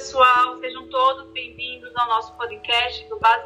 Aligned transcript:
pessoal, 0.00 0.58
sejam 0.60 0.88
todos 0.88 1.30
bem-vindos 1.32 1.94
ao 1.94 2.08
nosso 2.08 2.34
podcast 2.34 3.06
do 3.10 3.18
Base 3.18 3.44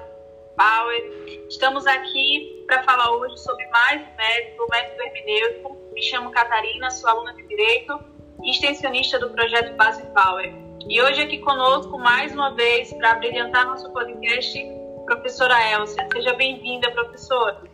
Power. 0.56 1.48
Estamos 1.48 1.84
aqui 1.84 2.62
para 2.68 2.80
falar 2.84 3.10
hoje 3.10 3.36
sobre 3.38 3.66
mais 3.70 4.00
um 4.00 4.16
método, 4.16 4.62
o 4.62 4.70
método 4.70 5.02
hermenêutico. 5.02 5.76
Me 5.92 6.00
chamo 6.00 6.30
Catarina, 6.30 6.92
sou 6.92 7.10
aluna 7.10 7.34
de 7.34 7.42
Direito 7.48 7.98
e 8.44 8.52
extensionista 8.52 9.18
do 9.18 9.30
projeto 9.30 9.74
Base 9.74 10.06
Power. 10.14 10.54
E 10.88 11.02
hoje 11.02 11.22
aqui 11.22 11.38
conosco, 11.38 11.98
mais 11.98 12.32
uma 12.32 12.54
vez, 12.54 12.92
para 12.92 13.16
brilhantar 13.16 13.66
nosso 13.66 13.92
podcast, 13.92 14.56
professora 15.06 15.60
Elcia. 15.72 16.06
Seja 16.12 16.34
bem-vinda, 16.34 16.88
professora. 16.92 17.64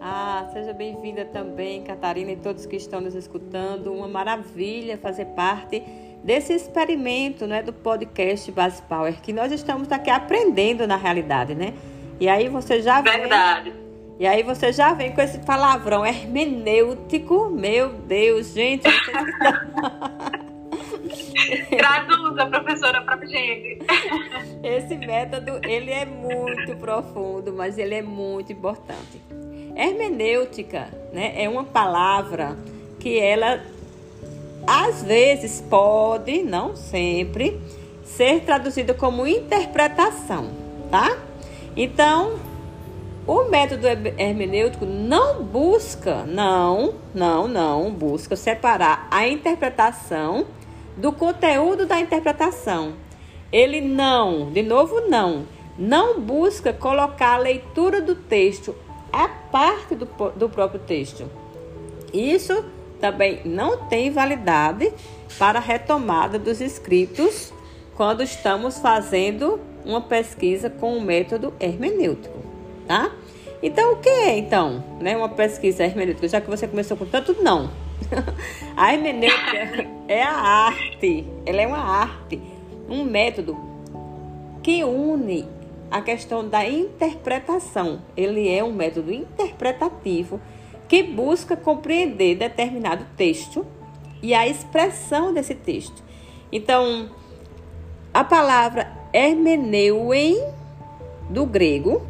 Ah, 0.00 0.48
seja 0.54 0.72
bem-vinda 0.72 1.26
também, 1.26 1.84
Catarina, 1.84 2.32
e 2.32 2.36
todos 2.36 2.64
que 2.64 2.76
estão 2.76 3.02
nos 3.02 3.14
escutando. 3.14 3.92
Uma 3.92 4.08
maravilha 4.08 4.96
fazer 4.96 5.26
parte 5.26 5.84
desse 6.22 6.52
experimento 6.52 7.46
né, 7.46 7.62
do 7.62 7.72
podcast 7.72 8.50
Base 8.52 8.82
Power, 8.82 9.20
que 9.20 9.32
nós 9.32 9.50
estamos 9.52 9.90
aqui 9.90 10.10
aprendendo 10.10 10.86
na 10.86 10.96
realidade, 10.96 11.54
né? 11.54 11.72
E 12.18 12.28
aí 12.28 12.48
você 12.48 12.82
já 12.82 13.00
vem. 13.00 13.20
Verdade. 13.20 13.72
E 14.18 14.26
aí 14.26 14.42
você 14.42 14.70
já 14.72 14.92
vem 14.92 15.12
com 15.14 15.22
esse 15.22 15.38
palavrão 15.38 16.04
hermenêutico. 16.04 17.48
Meu 17.48 17.88
Deus, 17.88 18.52
gente. 18.52 18.82
Traduza, 21.70 22.46
professora, 22.46 23.00
para 23.00 23.24
gente. 23.26 23.78
Esse 24.62 24.94
método, 24.96 25.58
ele 25.66 25.90
é 25.90 26.04
muito 26.04 26.76
profundo, 26.76 27.52
mas 27.54 27.78
ele 27.78 27.94
é 27.94 28.02
muito 28.02 28.52
importante. 28.52 29.20
Hermenêutica, 29.74 30.88
né, 31.12 31.32
é 31.42 31.48
uma 31.48 31.64
palavra 31.64 32.56
que 32.98 33.18
ela 33.18 33.62
às 34.66 35.02
vezes 35.02 35.60
pode, 35.68 36.42
não 36.42 36.76
sempre, 36.76 37.60
ser 38.04 38.40
traduzida 38.40 38.94
como 38.94 39.26
interpretação, 39.26 40.50
tá? 40.90 41.16
Então, 41.76 42.38
o 43.26 43.44
método 43.44 43.86
hermenêutico 43.86 44.84
não 44.84 45.42
busca, 45.42 46.24
não, 46.24 46.94
não, 47.14 47.46
não 47.46 47.90
busca 47.90 48.34
separar 48.34 49.06
a 49.10 49.28
interpretação 49.28 50.46
do 50.96 51.12
conteúdo 51.12 51.86
da 51.86 52.00
interpretação. 52.00 52.94
Ele 53.52 53.80
não, 53.80 54.50
de 54.50 54.62
novo, 54.62 55.08
não, 55.08 55.46
não 55.78 56.20
busca 56.20 56.72
colocar 56.72 57.34
a 57.34 57.38
leitura 57.38 58.00
do 58.00 58.14
texto 58.14 58.74
a 59.12 59.28
parte 59.28 59.94
do, 59.94 60.06
do 60.36 60.48
próprio 60.48 60.80
texto. 60.80 61.28
Isso 62.12 62.64
também 63.00 63.40
não 63.44 63.86
tem 63.86 64.10
validade 64.10 64.92
para 65.38 65.58
a 65.58 65.62
retomada 65.62 66.38
dos 66.38 66.60
escritos 66.60 67.52
quando 67.96 68.22
estamos 68.22 68.78
fazendo 68.78 69.60
uma 69.84 70.00
pesquisa 70.00 70.68
com 70.68 70.96
o 70.96 71.00
método 71.00 71.52
hermenêutico, 71.58 72.38
tá? 72.86 73.10
Então, 73.62 73.92
o 73.92 73.96
que 73.96 74.08
é, 74.08 74.38
então, 74.38 74.82
né, 75.00 75.16
uma 75.16 75.28
pesquisa 75.28 75.84
hermenêutica? 75.84 76.28
Já 76.28 76.40
que 76.40 76.48
você 76.48 76.66
começou 76.66 76.96
com 76.96 77.04
tanto 77.04 77.42
não. 77.42 77.70
a 78.76 78.92
hermenêutica 78.92 79.86
é 80.08 80.22
a 80.22 80.32
arte, 80.32 81.26
ela 81.44 81.60
é 81.60 81.66
uma 81.66 81.78
arte, 81.78 82.40
um 82.88 83.04
método 83.04 83.56
que 84.62 84.82
une 84.82 85.46
a 85.90 86.00
questão 86.00 86.46
da 86.48 86.66
interpretação. 86.66 88.00
Ele 88.16 88.48
é 88.48 88.62
um 88.62 88.72
método 88.72 89.12
interpretativo 89.12 90.40
que 90.90 91.04
busca 91.04 91.56
compreender 91.56 92.34
determinado 92.34 93.06
texto 93.16 93.64
e 94.20 94.34
a 94.34 94.48
expressão 94.48 95.32
desse 95.32 95.54
texto. 95.54 96.02
Então, 96.50 97.08
a 98.12 98.24
palavra 98.24 98.90
hermeneuem 99.12 100.44
do 101.28 101.46
grego, 101.46 102.04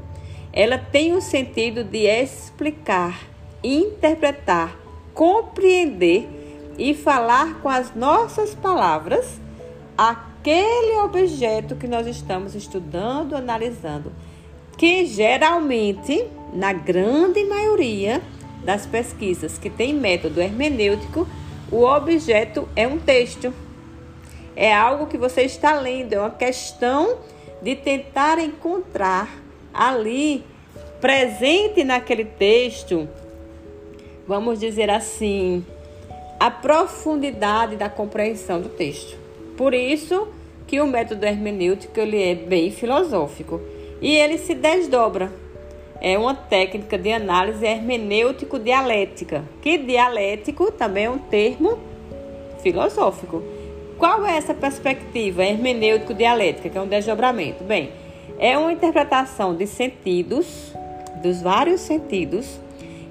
ela 0.51 0.79
tem 0.79 1.13
o 1.13 1.21
sentido 1.21 1.85
de 1.85 2.07
explicar, 2.07 3.21
interpretar, 3.63 4.75
compreender 5.13 6.27
e 6.79 6.95
falar 6.95 7.61
com 7.61 7.69
as 7.69 7.95
nossas 7.95 8.55
palavras 8.55 9.39
aquele 9.95 10.97
objeto 11.01 11.77
que 11.77 11.87
nós 11.87 12.07
estamos 12.07 12.55
estudando, 12.55 13.37
analisando, 13.37 14.11
que 14.79 15.05
geralmente, 15.05 16.27
na 16.55 16.73
grande 16.73 17.45
maioria, 17.45 18.23
das 18.65 18.87
pesquisas 18.87 19.59
que 19.59 19.71
tem 19.71 19.95
método 19.95 20.41
hermenêutico, 20.41 21.27
o 21.71 21.85
objeto 21.85 22.69
é 22.75 22.87
um 22.87 22.99
texto. 22.99 23.53
É 24.57 24.75
algo 24.75 25.07
que 25.07 25.17
você 25.17 25.43
está 25.43 25.79
lendo, 25.79 26.13
é 26.13 26.19
uma 26.19 26.31
questão 26.31 27.19
de 27.63 27.77
tentar 27.77 28.39
encontrar 28.39 29.29
ali, 29.73 30.45
presente 31.01 31.85
naquele 31.85 32.25
texto, 32.25 33.09
vamos 34.27 34.59
dizer 34.59 34.91
assim, 34.91 35.65
a 36.39 36.51
profundidade 36.51 37.77
da 37.77 37.89
compreensão 37.89 38.61
do 38.61 38.69
texto. 38.69 39.17
Por 39.57 39.75
isso 39.75 40.29
que 40.67 40.81
o 40.81 40.87
método 40.87 41.27
hermenêutico 41.27 41.99
ele 41.99 42.23
é 42.23 42.35
bem 42.35 42.71
filosófico 42.71 43.61
e 44.01 44.17
ele 44.17 44.39
se 44.39 44.55
desdobra 44.55 45.33
é 46.01 46.19
uma 46.19 46.35
técnica 46.35 46.97
de 46.97 47.13
análise 47.13 47.65
hermenêutico-dialética, 47.65 49.45
que 49.61 49.77
dialético 49.77 50.73
também 50.73 51.05
é 51.05 51.11
um 51.11 51.19
termo 51.19 51.79
filosófico. 52.63 53.43
Qual 53.99 54.25
é 54.25 54.37
essa 54.37 54.55
perspectiva 54.55 55.45
hermenêutico-dialética, 55.45 56.71
que 56.71 56.79
é 56.79 56.81
um 56.81 56.89
desdobramento? 56.89 57.63
Bem, 57.65 57.91
é 58.39 58.57
uma 58.57 58.73
interpretação 58.73 59.55
de 59.55 59.67
sentidos, 59.67 60.73
dos 61.23 61.43
vários 61.43 61.83
sentidos, 61.83 62.59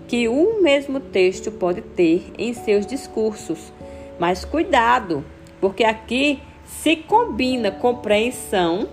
que 0.07 0.28
um 0.28 0.63
mesmo 0.63 0.99
texto 0.99 1.51
pode 1.51 1.81
ter 1.81 2.33
em 2.35 2.51
seus 2.55 2.88
discursos. 2.88 3.72
Mas 4.17 4.44
cuidado, 4.44 5.23
porque 5.61 5.83
aqui 5.83 6.39
se 6.66 6.95
combina 6.95 7.69
compreensão 7.69 8.89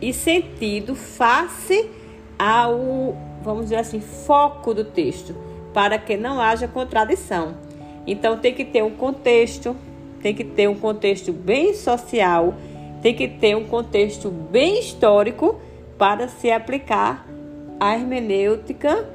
e 0.00 0.12
sentido 0.12 0.94
face 0.94 1.90
ao, 2.38 3.16
vamos 3.42 3.64
dizer 3.64 3.76
assim, 3.76 4.00
foco 4.00 4.74
do 4.74 4.84
texto, 4.84 5.34
para 5.72 5.98
que 5.98 6.16
não 6.16 6.40
haja 6.40 6.68
contradição. 6.68 7.54
Então 8.06 8.38
tem 8.38 8.52
que 8.52 8.64
ter 8.64 8.82
um 8.82 8.90
contexto, 8.90 9.76
tem 10.22 10.34
que 10.34 10.44
ter 10.44 10.68
um 10.68 10.74
contexto 10.74 11.32
bem 11.32 11.74
social, 11.74 12.54
tem 13.02 13.14
que 13.14 13.28
ter 13.28 13.56
um 13.56 13.64
contexto 13.64 14.30
bem 14.30 14.78
histórico 14.78 15.60
para 15.98 16.28
se 16.28 16.50
aplicar 16.50 17.26
a 17.78 17.94
hermenêutica, 17.94 19.08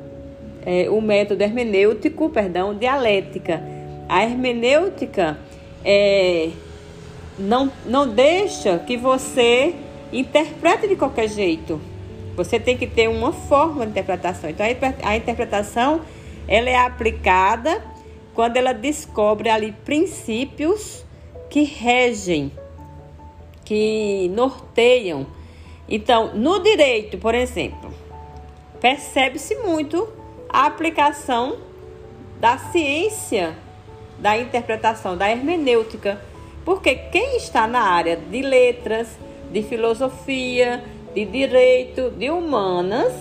é, 0.65 0.89
o 0.89 1.01
método 1.01 1.41
hermenêutico, 1.43 2.29
perdão, 2.29 2.75
dialética. 2.75 3.63
A 4.07 4.23
hermenêutica 4.23 5.37
é, 5.83 6.49
não, 7.37 7.71
não 7.85 8.07
deixa 8.07 8.77
que 8.79 8.97
você 8.97 9.73
interprete 10.11 10.87
de 10.87 10.95
qualquer 10.95 11.29
jeito. 11.29 11.79
Você 12.39 12.57
tem 12.57 12.77
que 12.77 12.87
ter 12.87 13.09
uma 13.09 13.33
forma 13.33 13.85
de 13.85 13.91
interpretação. 13.91 14.49
Então, 14.49 14.65
a 15.03 15.17
interpretação 15.17 16.01
ela 16.47 16.69
é 16.69 16.77
aplicada 16.77 17.83
quando 18.33 18.55
ela 18.55 18.73
descobre 18.73 19.49
ali 19.49 19.73
princípios 19.83 21.05
que 21.49 21.63
regem, 21.63 22.49
que 23.65 24.31
norteiam. 24.33 25.27
Então, 25.89 26.33
no 26.33 26.63
direito, 26.63 27.17
por 27.17 27.35
exemplo, 27.35 27.93
percebe-se 28.79 29.55
muito 29.55 30.07
a 30.47 30.65
aplicação 30.65 31.57
da 32.39 32.57
ciência 32.57 33.53
da 34.17 34.37
interpretação, 34.37 35.17
da 35.17 35.29
hermenêutica. 35.29 36.21
Porque 36.63 36.95
quem 36.95 37.35
está 37.35 37.67
na 37.67 37.81
área 37.81 38.15
de 38.15 38.41
letras, 38.41 39.19
de 39.51 39.61
filosofia, 39.61 40.81
de 41.13 41.25
direito, 41.25 42.11
de 42.11 42.29
humanas, 42.29 43.13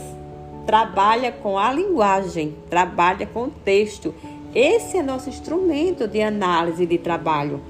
trabalha 0.66 1.32
com 1.32 1.58
a 1.58 1.72
linguagem, 1.72 2.54
trabalha 2.68 3.26
com 3.26 3.44
o 3.44 3.50
texto. 3.50 4.14
Esse 4.54 4.98
é 4.98 5.02
nosso 5.02 5.28
instrumento 5.28 6.06
de 6.06 6.20
análise 6.22 6.84
de 6.84 6.98
trabalho. 6.98 7.60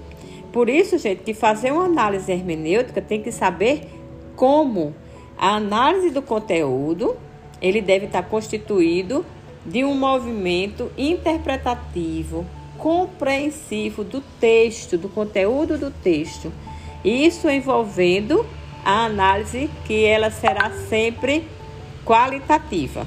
Por 0.52 0.68
isso, 0.68 0.98
gente, 0.98 1.22
que 1.22 1.34
fazer 1.34 1.72
uma 1.72 1.84
análise 1.84 2.32
hermenêutica 2.32 3.00
tem 3.00 3.22
que 3.22 3.30
saber 3.30 3.88
como. 4.34 4.94
A 5.36 5.54
análise 5.54 6.10
do 6.10 6.20
conteúdo, 6.20 7.16
ele 7.62 7.80
deve 7.80 8.06
estar 8.06 8.24
constituído 8.24 9.24
de 9.64 9.84
um 9.84 9.94
movimento 9.94 10.90
interpretativo, 10.98 12.44
compreensivo 12.76 14.02
do 14.02 14.20
texto, 14.40 14.98
do 14.98 15.08
conteúdo 15.08 15.78
do 15.78 15.92
texto. 15.92 16.52
Isso 17.04 17.48
envolvendo 17.48 18.44
a 18.88 19.04
análise 19.04 19.68
que 19.84 20.06
ela 20.06 20.30
será 20.30 20.70
sempre 20.88 21.46
qualitativa. 22.06 23.06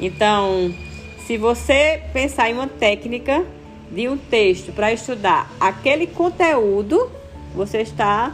Então, 0.00 0.72
se 1.26 1.36
você 1.36 2.00
pensar 2.12 2.48
em 2.48 2.52
uma 2.52 2.68
técnica 2.68 3.44
de 3.90 4.08
um 4.08 4.16
texto 4.16 4.72
para 4.72 4.92
estudar 4.92 5.50
aquele 5.58 6.06
conteúdo, 6.06 7.10
você 7.52 7.78
está 7.78 8.32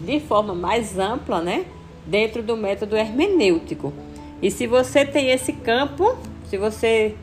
de 0.00 0.20
forma 0.20 0.54
mais 0.54 0.98
ampla, 0.98 1.42
né? 1.42 1.66
Dentro 2.06 2.42
do 2.42 2.56
método 2.56 2.96
hermenêutico. 2.96 3.92
E 4.40 4.50
se 4.50 4.66
você 4.66 5.04
tem 5.04 5.28
esse 5.32 5.52
campo, 5.52 6.16
se 6.48 6.56
você 6.56 7.14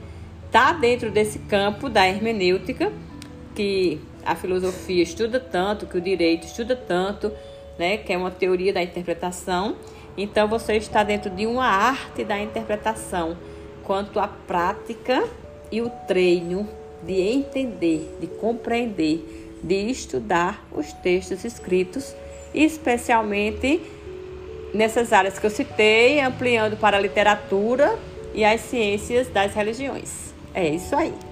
está 0.46 0.72
dentro 0.72 1.10
desse 1.10 1.40
campo 1.40 1.90
da 1.90 2.08
hermenêutica, 2.08 2.94
que 3.56 4.00
a 4.24 4.36
filosofia 4.36 5.02
estuda 5.02 5.40
tanto, 5.40 5.88
que 5.88 5.98
o 5.98 6.02
direito 6.02 6.46
estuda 6.46 6.76
tanto, 6.76 7.32
né, 7.82 7.98
que 7.98 8.14
é 8.14 8.18
uma 8.18 8.30
teoria 8.30 8.72
da 8.72 8.84
interpretação, 8.84 9.76
então 10.16 10.48
você 10.48 10.78
está 10.78 11.04
dentro 11.04 11.32
de 11.32 11.48
uma 11.48 11.66
arte 11.66 12.24
da 12.24 12.40
interpretação, 12.40 13.36
quanto 13.84 14.20
à 14.20 14.28
prática 14.28 15.28
e 15.72 15.82
o 15.82 15.90
treino 16.08 16.70
de 17.02 17.20
entender, 17.20 18.18
de 18.22 18.28
compreender, 18.28 19.58
de 19.64 19.90
estudar 19.90 20.64
os 20.72 20.94
textos 20.94 21.44
escritos, 21.44 22.16
especialmente 22.54 23.82
nessas 24.76 25.12
áreas 25.12 25.40
que 25.40 25.46
eu 25.48 25.50
citei, 25.50 26.22
ampliando 26.22 26.78
para 26.78 26.98
a 26.98 27.00
literatura 27.00 27.98
e 28.36 28.46
as 28.46 28.62
ciências 28.62 29.28
das 29.28 29.56
religiões. 29.56 30.36
É 30.54 30.70
isso 30.70 30.96
aí. 30.96 31.31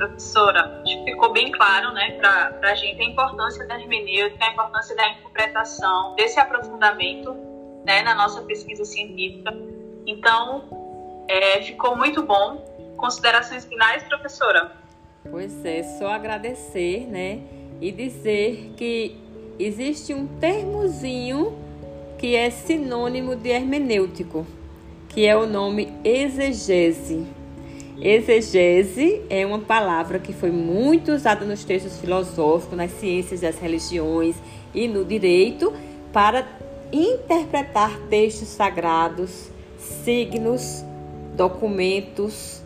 Professora. 0.00 0.82
Ficou 1.04 1.32
bem 1.32 1.52
claro, 1.52 1.92
né, 1.92 2.12
para 2.12 2.70
a 2.70 2.74
gente 2.74 3.00
a 3.02 3.04
importância 3.04 3.66
da 3.66 3.78
hermenêutica, 3.78 4.44
a 4.44 4.52
importância 4.52 4.96
da 4.96 5.08
interpretação, 5.10 6.14
desse 6.14 6.40
aprofundamento, 6.40 7.36
né, 7.84 8.02
na 8.02 8.14
nossa 8.14 8.40
pesquisa 8.42 8.84
científica. 8.84 9.54
Então, 10.06 10.64
é, 11.28 11.60
ficou 11.62 11.96
muito 11.96 12.22
bom. 12.22 12.64
Considerações 12.96 13.64
finais, 13.64 14.02
professora? 14.04 14.72
Pois 15.30 15.64
é, 15.64 15.82
só 15.82 16.08
agradecer, 16.08 17.06
né, 17.06 17.40
e 17.80 17.92
dizer 17.92 18.72
que 18.76 19.18
existe 19.58 20.14
um 20.14 20.26
termozinho 20.26 21.58
que 22.18 22.36
é 22.36 22.50
sinônimo 22.50 23.36
de 23.36 23.50
hermenêutico, 23.50 24.46
que 25.08 25.26
é 25.26 25.36
o 25.36 25.46
nome 25.46 25.92
exegese. 26.04 27.39
Exegese 28.02 29.20
é 29.28 29.44
uma 29.44 29.58
palavra 29.58 30.18
que 30.18 30.32
foi 30.32 30.50
muito 30.50 31.12
usada 31.12 31.44
nos 31.44 31.64
textos 31.64 31.98
filosóficos, 31.98 32.74
nas 32.74 32.90
ciências 32.92 33.42
das 33.42 33.58
religiões 33.58 34.36
e 34.74 34.88
no 34.88 35.04
direito 35.04 35.70
para 36.10 36.48
interpretar 36.90 37.98
textos 38.08 38.48
sagrados, 38.48 39.50
signos, 39.76 40.82
documentos. 41.36 42.62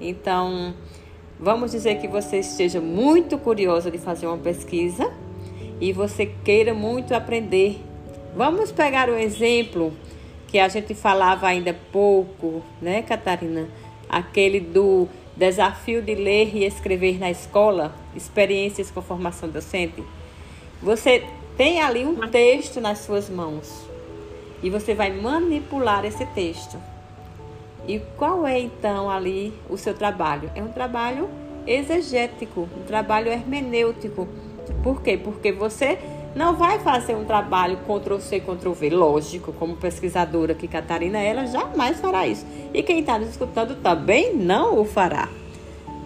Então, 0.00 0.74
vamos 1.38 1.70
dizer 1.70 2.00
que 2.00 2.08
você 2.08 2.38
esteja 2.40 2.80
muito 2.80 3.38
curiosa 3.38 3.88
de 3.88 3.98
fazer 3.98 4.26
uma 4.26 4.38
pesquisa 4.38 5.12
e 5.80 5.92
você 5.92 6.26
queira 6.44 6.74
muito 6.74 7.14
aprender. 7.14 7.80
Vamos 8.34 8.72
pegar 8.72 9.08
o 9.08 9.14
exemplo 9.14 9.92
que 10.48 10.58
a 10.58 10.68
gente 10.68 10.92
falava 10.92 11.46
ainda 11.46 11.72
pouco, 11.92 12.62
né, 12.82 13.02
Catarina? 13.02 13.68
Aquele 14.08 14.60
do 14.60 15.08
desafio 15.36 16.00
de 16.00 16.14
ler 16.14 16.54
e 16.54 16.64
escrever 16.64 17.18
na 17.18 17.30
escola, 17.30 17.94
experiências 18.14 18.90
com 18.90 19.02
formação 19.02 19.48
docente. 19.48 20.02
Você 20.82 21.24
tem 21.56 21.80
ali 21.80 22.04
um 22.04 22.16
texto 22.28 22.80
nas 22.80 22.98
suas 22.98 23.28
mãos 23.28 23.86
e 24.62 24.70
você 24.70 24.94
vai 24.94 25.10
manipular 25.12 26.04
esse 26.04 26.24
texto. 26.26 26.78
E 27.86 28.00
qual 28.16 28.46
é 28.46 28.58
então 28.58 29.10
ali 29.10 29.52
o 29.68 29.76
seu 29.76 29.94
trabalho? 29.94 30.50
É 30.54 30.62
um 30.62 30.68
trabalho 30.68 31.28
exegético, 31.66 32.68
um 32.76 32.84
trabalho 32.84 33.30
hermenêutico 33.30 34.28
por 34.82 35.02
quê? 35.02 35.16
Porque 35.16 35.52
você 35.52 35.98
não 36.36 36.54
vai 36.54 36.78
fazer 36.80 37.14
um 37.14 37.24
trabalho 37.24 37.78
Ctrl-C, 37.78 38.40
Ctrl-V, 38.40 38.90
lógico, 38.90 39.54
como 39.54 39.74
pesquisadora 39.74 40.54
que 40.54 40.68
Catarina, 40.68 41.18
ela 41.18 41.46
jamais 41.46 41.98
fará 41.98 42.26
isso. 42.26 42.46
E 42.74 42.82
quem 42.82 43.00
está 43.00 43.18
nos 43.18 43.30
escutando 43.30 43.76
também 43.76 44.36
não 44.36 44.78
o 44.78 44.84
fará. 44.84 45.30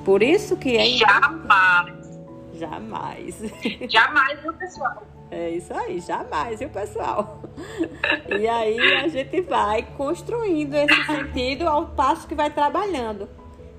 Por 0.04 0.22
isso 0.22 0.56
que 0.56 0.76
é... 0.76 0.86
Jamais. 0.86 2.20
Jamais. 2.54 3.42
Jamais, 3.90 4.40
viu, 4.40 4.52
pessoal? 4.52 5.02
É 5.32 5.50
isso 5.50 5.72
aí, 5.72 6.00
jamais, 6.00 6.58
viu, 6.58 6.68
pessoal? 6.68 7.42
E 8.38 8.46
aí 8.46 8.78
a 8.96 9.08
gente 9.08 9.40
vai 9.42 9.82
construindo 9.96 10.74
esse 10.74 11.04
sentido 11.04 11.66
ao 11.68 11.86
passo 11.86 12.26
que 12.26 12.34
vai 12.34 12.50
trabalhando. 12.50 13.28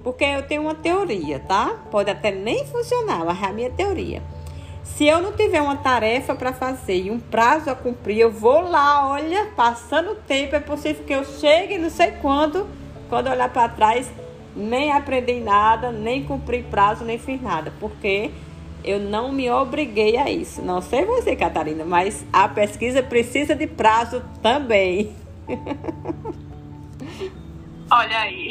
Porque 0.03 0.23
eu 0.23 0.43
tenho 0.43 0.63
uma 0.63 0.75
teoria, 0.75 1.39
tá? 1.39 1.79
Pode 1.89 2.09
até 2.09 2.31
nem 2.31 2.65
funcionar, 2.65 3.23
mas 3.23 3.41
é 3.41 3.45
a 3.45 3.53
minha 3.53 3.69
teoria. 3.69 4.21
Se 4.83 5.05
eu 5.05 5.21
não 5.21 5.31
tiver 5.33 5.61
uma 5.61 5.77
tarefa 5.77 6.35
para 6.35 6.53
fazer 6.53 7.03
e 7.03 7.11
um 7.11 7.19
prazo 7.19 7.69
a 7.69 7.75
cumprir, 7.75 8.19
eu 8.19 8.31
vou 8.31 8.61
lá, 8.61 9.07
olha, 9.07 9.47
passando 9.55 10.11
o 10.11 10.15
tempo, 10.15 10.55
é 10.55 10.59
possível 10.59 11.03
que 11.05 11.13
eu 11.13 11.23
chegue 11.23 11.77
não 11.77 11.89
sei 11.89 12.11
quando, 12.21 12.67
quando 13.09 13.29
olhar 13.29 13.49
para 13.49 13.69
trás, 13.69 14.11
nem 14.55 14.91
aprendi 14.91 15.39
nada, 15.39 15.91
nem 15.91 16.23
cumpri 16.23 16.63
prazo, 16.63 17.03
nem 17.03 17.17
fiz 17.17 17.41
nada, 17.41 17.73
porque 17.79 18.31
eu 18.83 18.99
não 18.99 19.31
me 19.31 19.49
obriguei 19.49 20.17
a 20.17 20.29
isso. 20.29 20.61
Não 20.61 20.81
sei 20.81 21.05
você, 21.05 21.35
Catarina, 21.35 21.85
mas 21.85 22.25
a 22.33 22.47
pesquisa 22.47 23.03
precisa 23.03 23.55
de 23.55 23.67
prazo 23.67 24.23
também. 24.41 25.15
Olha 27.91 28.19
aí, 28.19 28.49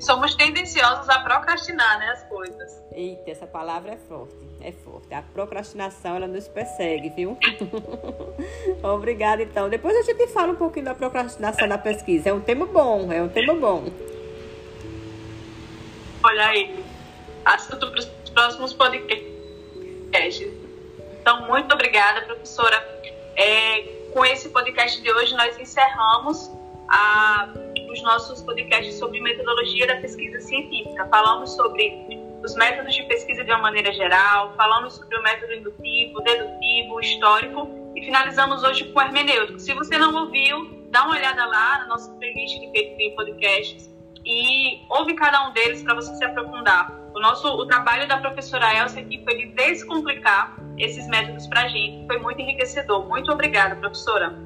somos 0.00 0.34
tendenciosos 0.34 1.08
a 1.08 1.20
procrastinar 1.20 1.98
né, 1.98 2.10
as 2.10 2.22
coisas. 2.24 2.82
Eita, 2.92 3.30
essa 3.30 3.46
palavra 3.46 3.92
é 3.92 3.96
forte 3.96 4.46
é 4.66 4.72
forte. 4.72 5.14
A 5.14 5.22
procrastinação, 5.22 6.16
ela 6.16 6.26
nos 6.26 6.48
persegue, 6.48 7.10
viu? 7.10 7.38
Obrigada, 8.82 9.42
então. 9.42 9.68
Depois 9.68 9.96
a 9.96 10.02
gente 10.02 10.26
fala 10.28 10.52
um 10.52 10.56
pouquinho 10.56 10.86
da 10.86 10.94
procrastinação 10.94 11.68
na 11.68 11.78
pesquisa. 11.78 12.30
É 12.30 12.32
um 12.32 12.40
tema 12.40 12.66
bom, 12.66 13.12
é 13.12 13.22
um 13.22 13.28
tema 13.28 13.54
bom. 13.54 13.84
Olha 16.22 16.46
aí, 16.48 16.84
assunto 17.44 17.90
para 17.90 18.00
os 18.00 18.06
próximos 18.30 18.72
podcasts. 18.72 20.52
Então, 21.20 21.46
muito 21.46 21.72
obrigada, 21.72 22.22
professora. 22.22 22.76
É, 23.36 23.82
com 24.12 24.24
esse 24.24 24.48
podcast 24.48 25.00
de 25.00 25.12
hoje, 25.12 25.36
nós 25.36 25.58
encerramos 25.58 26.50
a, 26.88 27.48
os 27.96 28.02
nossos 28.02 28.42
podcasts 28.42 28.98
sobre 28.98 29.20
metodologia 29.20 29.86
da 29.86 29.96
pesquisa 29.96 30.38
científica. 30.40 31.08
Falamos 31.08 31.54
sobre 31.56 32.06
os 32.44 32.54
métodos 32.54 32.94
de 32.94 33.02
pesquisa 33.04 33.42
de 33.42 33.50
uma 33.50 33.60
maneira 33.60 33.92
geral, 33.92 34.54
falamos 34.54 34.94
sobre 34.94 35.16
o 35.16 35.22
método 35.22 35.54
indutivo, 35.54 36.20
dedutivo, 36.20 37.00
histórico 37.00 37.68
e 37.96 38.04
finalizamos 38.04 38.62
hoje 38.62 38.84
com 38.92 38.98
o 38.98 39.02
hermenêutico. 39.02 39.58
Se 39.58 39.72
você 39.72 39.96
não 39.96 40.14
ouviu, 40.14 40.86
dá 40.90 41.04
uma 41.04 41.16
olhada 41.16 41.44
lá 41.46 41.78
na 41.78 41.86
nossa 41.88 42.12
playlist 42.12 42.60
que 42.60 42.70
tem 42.70 43.16
podcasts 43.16 43.90
e 44.24 44.84
ouve 44.90 45.14
cada 45.14 45.48
um 45.48 45.52
deles 45.52 45.82
para 45.82 45.94
você 45.94 46.14
se 46.14 46.24
aprofundar. 46.24 46.92
O 47.14 47.20
nosso 47.20 47.48
o 47.48 47.66
trabalho 47.66 48.06
da 48.06 48.18
professora 48.18 48.76
Elsa 48.78 49.00
aqui 49.00 49.24
foi 49.24 49.38
de 49.38 49.46
descomplicar 49.54 50.54
esses 50.76 51.08
métodos 51.08 51.46
para 51.46 51.62
a 51.62 51.68
gente. 51.68 52.06
Foi 52.06 52.18
muito 52.18 52.40
enriquecedor. 52.42 53.08
Muito 53.08 53.32
obrigada, 53.32 53.74
professora. 53.76 54.45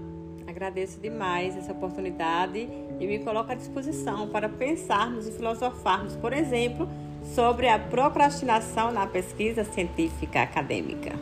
Agradeço 0.61 1.01
demais 1.01 1.57
essa 1.57 1.73
oportunidade 1.73 2.69
e 3.01 3.07
me 3.07 3.21
coloco 3.21 3.51
à 3.51 3.55
disposição 3.55 4.29
para 4.29 4.47
pensarmos 4.47 5.27
e 5.27 5.33
filosofarmos, 5.33 6.15
por 6.17 6.35
exemplo, 6.35 6.87
sobre 7.35 7.67
a 7.67 7.79
procrastinação 7.79 8.93
na 8.93 9.07
pesquisa 9.07 9.65
científica 9.65 10.43
acadêmica. 10.43 11.15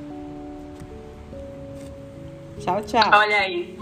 Tchau, 2.59 2.83
tchau. 2.83 3.11
Olha 3.15 3.37
aí. 3.37 3.79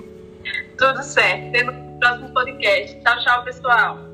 Tudo 0.76 1.02
certo. 1.02 1.48
Até 1.48 1.62
no 1.62 1.98
próximo 2.00 2.34
podcast. 2.34 3.00
Tchau, 3.00 3.18
tchau, 3.24 3.44
pessoal. 3.44 4.05